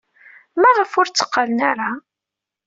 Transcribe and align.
Maɣef 0.61 0.91
ur 0.99 1.07
tteqqalen 1.07 1.59
ara? 1.71 1.89